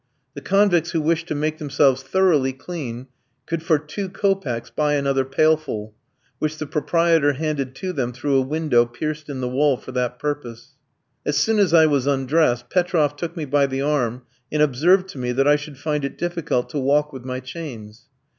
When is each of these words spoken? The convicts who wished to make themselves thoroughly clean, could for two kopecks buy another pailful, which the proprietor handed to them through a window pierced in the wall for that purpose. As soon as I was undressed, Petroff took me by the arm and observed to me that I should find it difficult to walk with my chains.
The 0.33 0.41
convicts 0.41 0.89
who 0.93 0.99
wished 1.01 1.27
to 1.27 1.35
make 1.35 1.59
themselves 1.59 2.01
thoroughly 2.01 2.53
clean, 2.53 3.05
could 3.45 3.61
for 3.61 3.77
two 3.77 4.09
kopecks 4.09 4.71
buy 4.71 4.95
another 4.95 5.23
pailful, 5.23 5.93
which 6.39 6.57
the 6.57 6.65
proprietor 6.65 7.33
handed 7.33 7.75
to 7.75 7.93
them 7.93 8.11
through 8.11 8.35
a 8.35 8.41
window 8.41 8.83
pierced 8.87 9.29
in 9.29 9.41
the 9.41 9.47
wall 9.47 9.77
for 9.77 9.91
that 9.91 10.17
purpose. 10.17 10.69
As 11.23 11.37
soon 11.37 11.59
as 11.59 11.71
I 11.71 11.85
was 11.85 12.07
undressed, 12.07 12.67
Petroff 12.71 13.15
took 13.15 13.37
me 13.37 13.45
by 13.45 13.67
the 13.67 13.83
arm 13.83 14.23
and 14.51 14.63
observed 14.63 15.07
to 15.09 15.19
me 15.19 15.33
that 15.33 15.47
I 15.47 15.55
should 15.55 15.77
find 15.77 16.03
it 16.03 16.17
difficult 16.17 16.69
to 16.71 16.79
walk 16.79 17.13
with 17.13 17.23
my 17.23 17.39
chains. 17.39 18.07